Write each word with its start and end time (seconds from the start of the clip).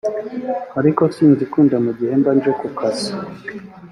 ariko 0.79 1.01
sinzikunda 1.15 1.75
mu 1.85 1.91
gihe 1.97 2.13
mba 2.19 2.31
nje 2.35 2.51
ku 2.59 2.67
kazi 2.77 3.11